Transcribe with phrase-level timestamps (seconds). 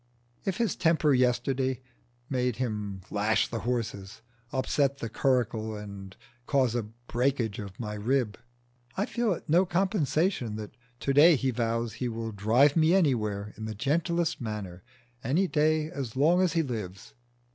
[0.45, 1.79] If his temper yesterday
[2.27, 8.39] made him lash the horses, upset the curricle and cause a breakage in my rib,
[8.97, 13.53] I feel it no compensation that to day he vows he will drive me anywhere
[13.55, 14.81] in the gentlest manner
[15.23, 17.13] any day as long as he lives.